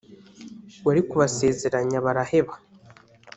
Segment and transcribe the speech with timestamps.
[0.85, 2.53] wari kubasezeranya baraheba